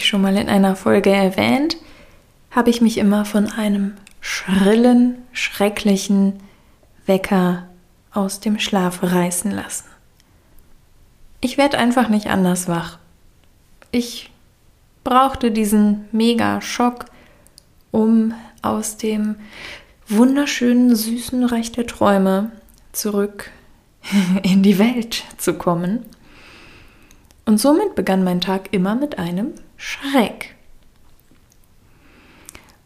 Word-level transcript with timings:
schon 0.00 0.22
mal 0.22 0.36
in 0.36 0.48
einer 0.48 0.76
Folge 0.76 1.10
erwähnt, 1.10 1.76
habe 2.50 2.70
ich 2.70 2.80
mich 2.80 2.98
immer 2.98 3.24
von 3.24 3.50
einem 3.50 3.94
schrillen, 4.20 5.18
schrecklichen 5.32 6.40
Wecker 7.06 7.68
aus 8.12 8.40
dem 8.40 8.58
Schlaf 8.58 9.02
reißen 9.02 9.50
lassen. 9.50 9.86
Ich 11.40 11.58
werde 11.58 11.78
einfach 11.78 12.08
nicht 12.08 12.28
anders 12.28 12.68
wach. 12.68 12.98
Ich 13.90 14.30
brauchte 15.04 15.50
diesen 15.50 16.04
Mega-Schock, 16.12 17.06
um 17.90 18.34
aus 18.62 18.96
dem 18.96 19.36
wunderschönen, 20.08 20.94
süßen 20.94 21.44
Reich 21.44 21.72
der 21.72 21.86
Träume 21.86 22.52
zurück 22.92 23.50
in 24.42 24.62
die 24.62 24.78
Welt 24.78 25.24
zu 25.36 25.54
kommen. 25.54 26.04
Und 27.44 27.58
somit 27.58 27.94
begann 27.94 28.22
mein 28.22 28.40
Tag 28.40 28.72
immer 28.72 28.94
mit 28.94 29.18
einem 29.18 29.52
Schreck. 29.84 30.54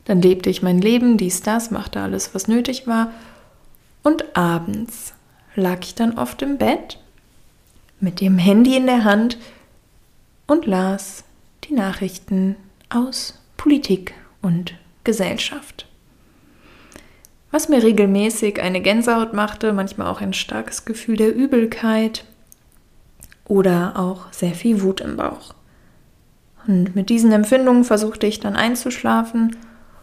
Dann 0.07 0.23
lebte 0.23 0.49
ich 0.49 0.63
mein 0.63 0.81
Leben, 0.81 1.19
dies, 1.19 1.43
das, 1.43 1.71
machte 1.71 2.01
alles, 2.01 2.35
was 2.35 2.49
nötig 2.49 2.87
war. 2.87 3.13
Und 4.03 4.35
abends 4.35 5.13
lag 5.57 5.81
ich 5.83 5.95
dann 5.95 6.17
oft 6.17 6.41
im 6.41 6.57
Bett 6.57 6.99
mit 8.01 8.23
dem 8.23 8.39
Handy 8.39 8.79
in 8.79 8.87
der 8.87 9.05
Hand 9.05 9.37
und 10.47 10.65
las 10.65 11.25
die 11.65 11.75
Nachrichten 11.75 12.57
aus 12.89 13.43
Politik 13.59 14.15
und 14.41 14.73
Gesellschaft. 15.05 15.87
Was 17.51 17.69
mir 17.69 17.83
regelmäßig 17.83 18.63
eine 18.63 18.81
Gänsehaut 18.81 19.35
machte, 19.35 19.75
manchmal 19.75 20.07
auch 20.07 20.23
ein 20.23 20.33
starkes 20.33 20.87
Gefühl 20.87 21.19
der 21.19 21.35
Übelkeit 21.35 22.25
oder 23.45 23.99
auch 23.99 24.33
sehr 24.33 24.55
viel 24.55 24.81
Wut 24.81 25.03
im 25.03 25.19
Bauch. 25.19 25.56
Und 26.67 26.97
mit 26.97 27.11
diesen 27.11 27.33
Empfindungen 27.33 27.85
versuchte 27.85 28.27
ich 28.27 28.41
dann 28.41 28.57
einzuschlafen 28.57 29.57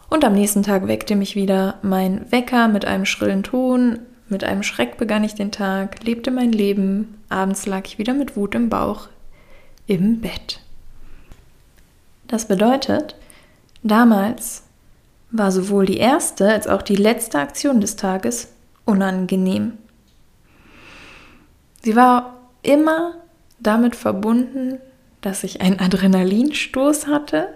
und 0.10 0.24
am 0.24 0.34
nächsten 0.34 0.64
Tag 0.64 0.88
weckte 0.88 1.16
mich 1.16 1.36
wieder 1.36 1.80
mein 1.82 2.32
Wecker 2.32 2.68
mit 2.68 2.86
einem 2.86 3.06
schrillen 3.06 3.44
Ton. 3.44 4.00
Mit 4.30 4.44
einem 4.44 4.64
Schreck 4.64 4.98
begann 4.98 5.24
ich 5.24 5.36
den 5.36 5.52
Tag, 5.52 6.04
lebte 6.04 6.32
mein 6.32 6.52
Leben. 6.52 7.20
Abends 7.30 7.66
lag 7.66 7.86
ich 7.86 7.98
wieder 7.98 8.14
mit 8.14 8.38
Wut 8.38 8.56
im 8.56 8.70
Bauch 8.70 9.10
im 9.88 10.22
Bett. 10.22 10.62
Das 12.28 12.48
bedeutet, 12.48 13.16
damals 13.82 14.64
war 15.32 15.52
sowohl 15.52 15.88
die 15.88 15.98
erste 15.98 16.48
als 16.48 16.68
auch 16.68 16.84
die 16.84 16.96
letzte 16.96 17.40
Aktion 17.40 17.82
des 17.82 17.96
Tages 17.96 18.50
unangenehm. 18.86 19.74
Sie 21.82 21.96
war 21.96 22.38
immer 22.62 23.16
damit 23.60 23.96
verbunden, 23.96 24.80
dass 25.24 25.44
ich 25.44 25.62
einen 25.62 25.80
Adrenalinstoß 25.80 27.08
hatte 27.08 27.48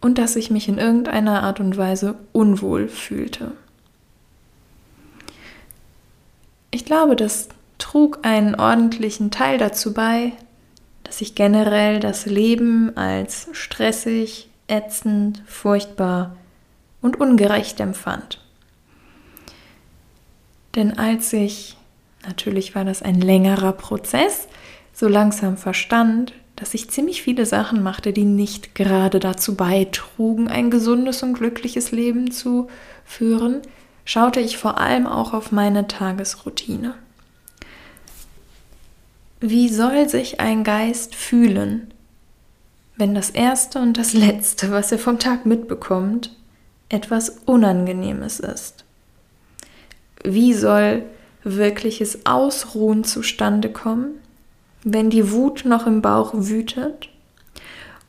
und 0.00 0.18
dass 0.18 0.34
ich 0.34 0.50
mich 0.50 0.68
in 0.68 0.78
irgendeiner 0.78 1.42
Art 1.42 1.60
und 1.60 1.76
Weise 1.76 2.16
unwohl 2.32 2.88
fühlte. 2.88 3.52
Ich 6.70 6.84
glaube, 6.84 7.16
das 7.16 7.48
trug 7.78 8.20
einen 8.22 8.54
ordentlichen 8.54 9.30
Teil 9.30 9.58
dazu 9.58 9.94
bei, 9.94 10.32
dass 11.04 11.20
ich 11.20 11.34
generell 11.34 12.00
das 12.00 12.26
Leben 12.26 12.96
als 12.96 13.48
stressig, 13.52 14.48
ätzend, 14.66 15.42
furchtbar 15.46 16.36
und 17.02 17.20
ungerecht 17.20 17.78
empfand. 17.78 18.40
Denn 20.74 20.98
als 20.98 21.32
ich, 21.32 21.76
natürlich 22.26 22.74
war 22.74 22.84
das 22.84 23.02
ein 23.02 23.20
längerer 23.20 23.72
Prozess, 23.72 24.48
so 24.92 25.08
langsam 25.08 25.56
verstand, 25.56 26.32
dass 26.56 26.74
ich 26.74 26.90
ziemlich 26.90 27.22
viele 27.22 27.46
Sachen 27.46 27.82
machte, 27.82 28.12
die 28.12 28.24
nicht 28.24 28.74
gerade 28.74 29.18
dazu 29.18 29.56
beitrugen, 29.56 30.48
ein 30.48 30.70
gesundes 30.70 31.22
und 31.22 31.34
glückliches 31.34 31.90
Leben 31.90 32.30
zu 32.30 32.68
führen, 33.04 33.62
schaute 34.04 34.40
ich 34.40 34.56
vor 34.56 34.78
allem 34.78 35.06
auch 35.06 35.32
auf 35.32 35.50
meine 35.50 35.88
Tagesroutine. 35.88 36.94
Wie 39.40 39.68
soll 39.68 40.08
sich 40.08 40.40
ein 40.40 40.64
Geist 40.64 41.14
fühlen, 41.14 41.92
wenn 42.96 43.14
das 43.14 43.30
Erste 43.30 43.80
und 43.80 43.98
das 43.98 44.12
Letzte, 44.12 44.70
was 44.70 44.92
er 44.92 44.98
vom 44.98 45.18
Tag 45.18 45.46
mitbekommt, 45.46 46.34
etwas 46.88 47.40
Unangenehmes 47.44 48.40
ist? 48.40 48.84
Wie 50.22 50.54
soll 50.54 51.04
wirkliches 51.42 52.24
Ausruhen 52.24 53.04
zustande 53.04 53.70
kommen, 53.70 54.12
wenn 54.84 55.10
die 55.10 55.32
Wut 55.32 55.64
noch 55.64 55.86
im 55.86 56.02
Bauch 56.02 56.32
wütet 56.34 57.08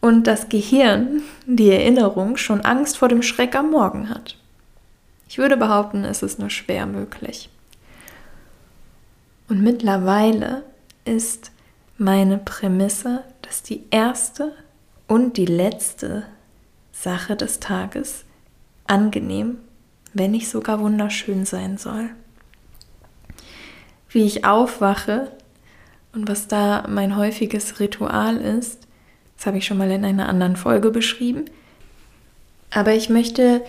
und 0.02 0.28
das 0.28 0.50
Gehirn, 0.50 1.24
die 1.48 1.72
Erinnerung, 1.72 2.38
schon 2.38 2.62
Angst 2.62 2.98
vor 2.98 3.08
dem 3.08 3.22
Schreck 3.22 3.56
am 3.56 3.72
Morgen 3.72 4.10
hat. 4.10 4.38
Ich 5.28 5.38
würde 5.38 5.58
behaupten, 5.58 6.04
es 6.04 6.22
ist 6.22 6.38
nur 6.38 6.50
schwer 6.50 6.86
möglich. 6.86 7.50
Und 9.48 9.62
mittlerweile 9.62 10.64
ist 11.06 11.52
meine 11.98 12.38
Prämisse, 12.38 13.24
dass 13.42 13.64
die 13.64 13.84
erste 13.90 14.54
und 15.08 15.38
die 15.38 15.46
letzte 15.46 16.24
Sache 16.92 17.36
des 17.36 17.60
Tages 17.60 18.26
angenehm, 18.88 19.60
wenn 20.14 20.32
nicht 20.32 20.50
sogar 20.50 20.80
wunderschön 20.80 21.46
sein 21.46 21.78
soll. 21.78 22.10
Wie 24.10 24.26
ich 24.26 24.46
aufwache, 24.46 25.32
und 26.16 26.28
was 26.30 26.48
da 26.48 26.86
mein 26.88 27.16
häufiges 27.16 27.80
Ritual 27.80 28.38
ist, 28.38 28.88
das 29.38 29.46
habe 29.46 29.58
ich 29.58 29.66
schon 29.66 29.78
mal 29.78 29.92
in 29.92 30.06
einer 30.06 30.30
anderen 30.30 30.56
Folge 30.56 30.90
beschrieben. 30.90 31.46
Aber 32.72 32.94
ich 32.94 33.10
möchte 33.10 33.62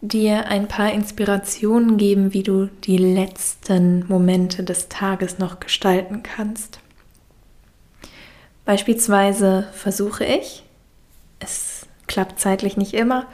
dir 0.00 0.46
ein 0.46 0.66
paar 0.66 0.92
Inspirationen 0.92 1.98
geben, 1.98 2.32
wie 2.32 2.42
du 2.42 2.66
die 2.84 2.96
letzten 2.96 4.06
Momente 4.08 4.64
des 4.64 4.88
Tages 4.88 5.38
noch 5.38 5.60
gestalten 5.60 6.22
kannst. 6.22 6.80
Beispielsweise 8.64 9.68
versuche 9.72 10.24
ich, 10.24 10.64
es 11.38 11.86
klappt 12.06 12.40
zeitlich 12.40 12.76
nicht 12.76 12.94
immer, 12.94 13.26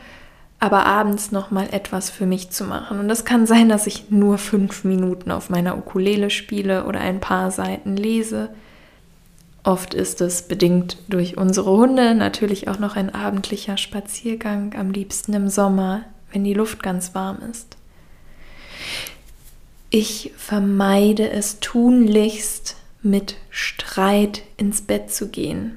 aber 0.59 0.87
abends 0.87 1.33
noch 1.33 1.51
mal 1.51 1.69
etwas 1.71 2.11
für 2.11 2.27
mich 2.27 2.51
zu 2.51 2.65
machen. 2.65 2.99
Und 2.99 3.09
das 3.09 3.25
kann 3.25 3.47
sein, 3.47 3.69
dass 3.69 3.87
ich 3.87 4.11
nur 4.11 4.39
fünf 4.39 4.85
Minuten 4.85 5.31
auf 5.31 5.51
meiner 5.51 5.77
Ukulele 5.77 6.31
spiele 6.31 6.85
oder 6.87 7.01
ein 7.01 7.21
paar 7.21 7.51
Seiten 7.51 7.97
lese. 7.97 8.51
Oft 9.65 9.95
ist 9.95 10.21
es 10.21 10.43
bedingt 10.43 10.99
durch 11.09 11.37
unsere 11.37 11.71
Hunde 11.71 12.15
natürlich 12.15 12.69
auch 12.69 12.79
noch 12.79 12.97
ein 12.97 13.15
abendlicher 13.15 13.77
Spaziergang, 13.77 14.75
am 14.79 14.91
liebsten 14.91 15.35
im 15.35 15.49
Sommer, 15.49 16.05
wenn 16.33 16.45
die 16.45 16.55
Luft 16.55 16.83
ganz 16.83 17.15
warm 17.15 17.39
ist. 17.51 17.77
Ich 19.91 20.33
vermeide 20.37 21.31
es 21.31 21.61
tunlichst, 21.61 22.77
mit 23.03 23.37
Streit 23.51 24.43
ins 24.57 24.83
Bett 24.83 25.13
zu 25.13 25.29
gehen. 25.29 25.77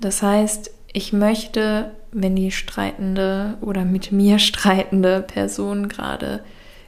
Das 0.00 0.22
heißt, 0.22 0.70
ich 0.92 1.12
möchte, 1.12 1.92
wenn 2.12 2.36
die 2.36 2.52
streitende 2.52 3.56
oder 3.62 3.84
mit 3.84 4.12
mir 4.12 4.38
streitende 4.38 5.22
Person 5.22 5.88
gerade 5.88 6.44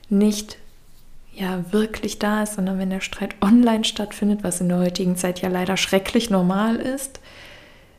nicht 0.09 0.59
ja 1.35 1.65
wirklich 1.73 2.19
da 2.19 2.43
ist, 2.43 2.55
sondern 2.55 2.79
wenn 2.79 2.91
der 2.91 3.01
Streit 3.01 3.35
online 3.41 3.85
stattfindet, 3.85 4.45
was 4.45 4.61
in 4.61 4.69
der 4.69 4.79
heutigen 4.79 5.17
Zeit 5.17 5.41
ja 5.41 5.49
leider 5.49 5.77
schrecklich 5.77 6.31
normal 6.31 6.77
ist, 6.77 7.21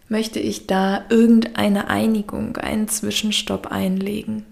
möchte 0.07 0.39
ich 0.39 0.67
da 0.67 1.03
irgendeine 1.09 1.89
Einigung, 1.89 2.57
einen 2.57 2.87
Zwischenstopp 2.87 3.71
einlegen. 3.71 4.45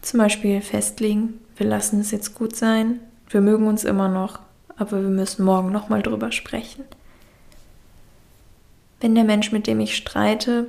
Zum 0.00 0.18
Beispiel 0.18 0.60
festlegen, 0.60 1.34
wir 1.56 1.66
lassen 1.66 2.00
es 2.00 2.12
jetzt 2.12 2.34
gut 2.34 2.56
sein, 2.56 3.00
wir 3.28 3.40
mögen 3.40 3.66
uns 3.66 3.84
immer 3.84 4.08
noch, 4.08 4.38
aber 4.76 5.02
wir 5.02 5.10
müssen 5.10 5.44
morgen 5.44 5.72
nochmal 5.72 6.02
drüber 6.02 6.32
sprechen. 6.32 6.84
Wenn 9.00 9.14
der 9.14 9.24
Mensch, 9.24 9.50
mit 9.50 9.66
dem 9.66 9.80
ich 9.80 9.96
streite, 9.96 10.68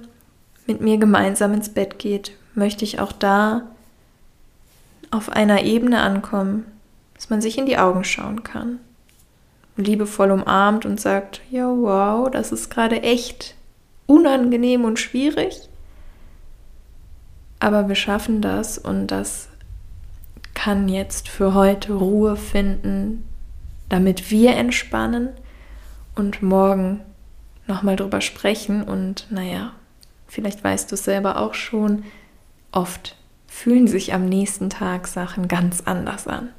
mit 0.68 0.82
mir 0.82 0.98
gemeinsam 0.98 1.54
ins 1.54 1.70
Bett 1.70 2.00
geht, 2.00 2.32
möchte 2.56 2.86
ich 2.86 3.00
auch 3.00 3.12
da 3.12 3.64
auf 5.12 5.30
einer 5.30 5.64
Ebene 5.64 6.02
ankommen, 6.02 6.66
dass 7.16 7.30
man 7.30 7.42
sich 7.42 7.58
in 7.58 7.66
die 7.66 7.78
Augen 7.78 8.04
schauen 8.04 8.44
kann, 8.44 8.80
liebevoll 9.78 10.32
umarmt 10.32 10.86
und 10.86 11.00
sagt, 11.00 11.42
ja, 11.52 11.68
wow, 11.68 12.30
das 12.30 12.52
ist 12.52 12.70
gerade 12.70 13.02
echt 13.02 13.56
unangenehm 14.08 14.86
und 14.86 15.00
schwierig, 15.00 15.70
aber 17.60 17.88
wir 17.88 17.96
schaffen 17.96 18.42
das 18.42 18.78
und 18.78 19.08
das 19.08 19.50
kann 20.54 20.90
jetzt 20.90 21.30
für 21.30 21.54
heute 21.54 21.94
Ruhe 21.94 22.36
finden, 22.36 23.28
damit 23.90 24.32
wir 24.32 24.56
entspannen 24.56 25.30
und 26.16 26.42
morgen 26.42 27.02
nochmal 27.68 27.96
drüber 27.96 28.22
sprechen 28.22 28.84
und 28.84 29.28
naja, 29.30 29.72
vielleicht 30.34 30.64
weißt 30.64 30.92
du 30.92 30.96
es 30.96 31.04
selber 31.04 31.38
auch 31.38 31.54
schon, 31.54 32.04
oft 32.72 33.16
fühlen 33.48 33.88
sich 33.88 34.14
am 34.14 34.26
nächsten 34.26 34.70
Tag 34.70 35.08
Sachen 35.08 35.48
ganz 35.48 35.82
anders 35.86 36.28
an. 36.28 36.50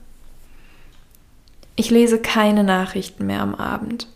Ich 1.74 1.90
lese 1.90 2.20
keine 2.20 2.62
Nachrichten 2.62 3.26
mehr 3.26 3.40
am 3.40 3.56
Abend. 3.56 4.06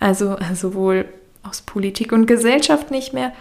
Also 0.00 0.38
sowohl 0.54 1.04
aus 1.42 1.60
Politik 1.60 2.12
und 2.12 2.26
Gesellschaft 2.26 2.90
nicht 2.90 3.12
mehr, 3.12 3.32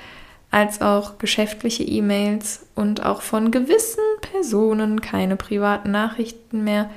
als 0.52 0.82
auch 0.82 1.18
geschäftliche 1.18 1.84
E-Mails 1.84 2.66
und 2.76 3.06
auch 3.06 3.22
von 3.22 3.52
gewissen 3.52 4.04
Personen 4.22 5.02
keine 5.02 5.38
privaten 5.38 5.92
Nachrichten 5.92 6.64
mehr, 6.64 6.90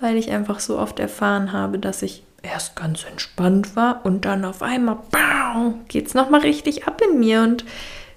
weil 0.00 0.16
ich 0.16 0.30
einfach 0.30 0.58
so 0.58 0.78
oft 0.78 0.98
erfahren 0.98 1.52
habe, 1.52 1.78
dass 1.78 2.02
ich 2.02 2.24
erst 2.42 2.76
ganz 2.76 3.04
entspannt 3.04 3.76
war 3.76 4.04
und 4.04 4.24
dann 4.24 4.44
auf 4.44 4.62
einmal 4.62 4.98
geht 5.88 6.08
es 6.08 6.14
nochmal 6.14 6.40
richtig 6.40 6.86
ab 6.86 7.00
in 7.08 7.20
mir 7.20 7.42
und 7.42 7.64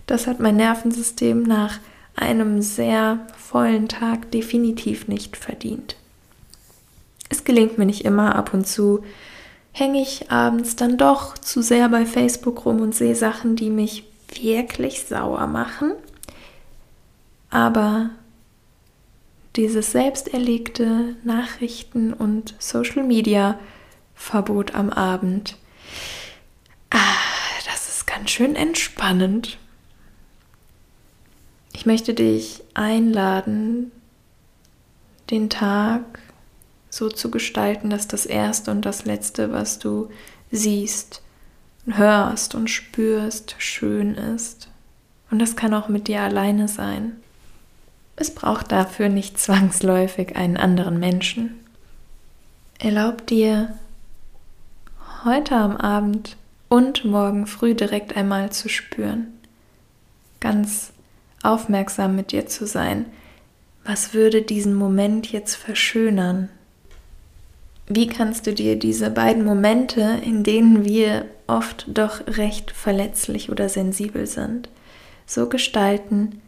das 0.07 0.27
hat 0.27 0.39
mein 0.39 0.55
Nervensystem 0.55 1.43
nach 1.43 1.79
einem 2.15 2.61
sehr 2.61 3.25
vollen 3.37 3.87
Tag 3.87 4.31
definitiv 4.31 5.07
nicht 5.07 5.37
verdient. 5.37 5.95
Es 7.29 7.43
gelingt 7.43 7.77
mir 7.77 7.85
nicht 7.85 8.05
immer, 8.05 8.35
ab 8.35 8.53
und 8.53 8.67
zu 8.67 9.03
hänge 9.71 10.01
ich 10.01 10.31
abends 10.31 10.75
dann 10.75 10.97
doch 10.97 11.37
zu 11.37 11.61
sehr 11.61 11.89
bei 11.89 12.05
Facebook 12.05 12.65
rum 12.65 12.79
und 12.79 12.95
sehe 12.95 13.15
Sachen, 13.15 13.55
die 13.55 13.69
mich 13.69 14.05
wirklich 14.41 15.03
sauer 15.03 15.47
machen. 15.47 15.91
Aber 17.49 18.11
dieses 19.55 19.91
selbst 19.91 20.33
erlegte 20.33 21.15
Nachrichten 21.23 22.13
und 22.13 22.55
Social 22.59 23.03
Media 23.03 23.59
Verbot 24.15 24.73
am 24.73 24.89
Abend, 24.89 25.57
ah, 26.89 26.97
das 27.65 27.89
ist 27.89 28.07
ganz 28.07 28.31
schön 28.31 28.55
entspannend. 28.55 29.57
Ich 31.73 31.85
möchte 31.85 32.13
dich 32.13 32.63
einladen, 32.73 33.91
den 35.29 35.49
Tag 35.49 36.19
so 36.89 37.09
zu 37.09 37.29
gestalten, 37.29 37.89
dass 37.89 38.07
das 38.07 38.25
Erste 38.25 38.71
und 38.71 38.83
das 38.83 39.05
Letzte, 39.05 39.51
was 39.51 39.79
du 39.79 40.09
siehst, 40.51 41.21
hörst 41.85 42.55
und 42.55 42.69
spürst, 42.69 43.55
schön 43.57 44.15
ist. 44.15 44.69
Und 45.29 45.39
das 45.39 45.55
kann 45.55 45.73
auch 45.73 45.89
mit 45.89 46.07
dir 46.07 46.21
alleine 46.21 46.67
sein. 46.67 47.17
Es 48.15 48.33
braucht 48.33 48.71
dafür 48.71 49.09
nicht 49.09 49.39
zwangsläufig 49.39 50.35
einen 50.35 50.57
anderen 50.57 50.99
Menschen. 50.99 51.59
Erlaub 52.79 53.27
dir, 53.27 53.77
heute 55.25 55.55
am 55.55 55.75
Abend 55.75 56.37
und 56.69 57.03
morgen 57.03 57.47
früh 57.47 57.73
direkt 57.73 58.15
einmal 58.15 58.51
zu 58.51 58.69
spüren, 58.69 59.33
ganz 60.39 60.93
aufmerksam 61.41 62.15
mit 62.15 62.31
dir 62.31 62.45
zu 62.45 62.67
sein. 62.67 63.07
Was 63.83 64.13
würde 64.13 64.43
diesen 64.43 64.75
Moment 64.75 65.31
jetzt 65.31 65.55
verschönern? 65.55 66.49
Wie 67.87 68.05
kannst 68.05 68.45
du 68.45 68.53
dir 68.53 68.77
diese 68.77 69.09
beiden 69.09 69.43
Momente, 69.43 70.21
in 70.23 70.43
denen 70.43 70.85
wir 70.85 71.25
oft 71.47 71.85
doch 71.87 72.21
recht 72.27 72.69
verletzlich 72.69 73.49
oder 73.49 73.67
sensibel 73.67 74.27
sind, 74.27 74.69
so 75.25 75.49
gestalten, 75.49 76.39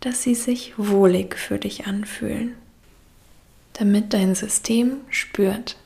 dass 0.00 0.24
sie 0.24 0.34
sich 0.34 0.74
wohlig 0.78 1.36
für 1.36 1.58
dich 1.58 1.86
anfühlen, 1.86 2.54
damit 3.74 4.12
dein 4.12 4.34
System 4.34 4.98
spürt, 5.10 5.76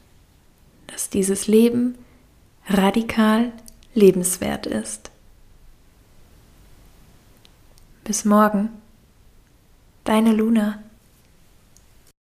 dass 0.92 1.08
dieses 1.10 1.46
Leben 1.46 1.96
radikal 2.68 3.52
lebenswert 3.94 4.66
ist. 4.66 5.10
Bis 8.04 8.24
morgen, 8.24 8.68
deine 10.04 10.32
Luna. 10.32 10.82